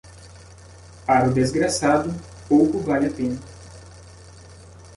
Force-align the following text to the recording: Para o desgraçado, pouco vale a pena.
Para 1.05 1.29
o 1.29 1.31
desgraçado, 1.31 2.11
pouco 2.49 2.79
vale 2.79 3.05
a 3.05 3.11
pena. 3.13 3.39